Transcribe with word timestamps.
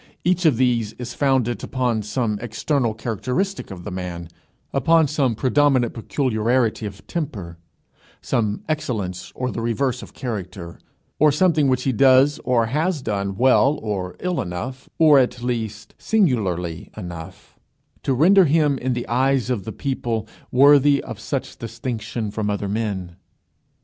Each 0.23 0.47
of 0.47 0.57
these 0.57 0.93
is 0.93 1.13
founded 1.13 1.63
upon 1.63 2.01
some 2.01 2.39
external 2.41 2.95
characteristic 2.95 3.69
of 3.69 3.83
the 3.83 3.91
man, 3.91 4.29
upon 4.73 5.07
some 5.07 5.35
predominant 5.35 5.93
peculiarity 5.93 6.87
of 6.87 7.05
temper, 7.05 7.59
some 8.19 8.63
excellence 8.67 9.31
or 9.35 9.51
the 9.51 9.61
reverse 9.61 10.01
of 10.01 10.15
character, 10.15 10.79
or 11.19 11.31
something 11.31 11.67
which 11.67 11.83
he 11.83 11.91
does 11.91 12.39
or 12.43 12.65
has 12.65 13.03
done 13.03 13.37
well 13.37 13.77
or 13.83 14.15
ill 14.21 14.41
enough, 14.41 14.89
or 14.97 15.19
at 15.19 15.43
least, 15.43 15.93
singularly 15.99 16.89
enough, 16.97 17.59
to 18.01 18.15
render 18.15 18.45
him, 18.45 18.79
in 18.79 18.93
the 18.93 19.07
eyes 19.07 19.51
of 19.51 19.65
the 19.65 19.71
people, 19.71 20.27
worthy 20.51 21.03
of 21.03 21.19
such 21.19 21.59
distinction 21.59 22.31
from 22.31 22.49
other 22.49 22.67
men. 22.67 23.17